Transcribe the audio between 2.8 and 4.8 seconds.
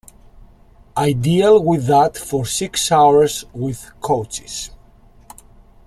hours with coaches.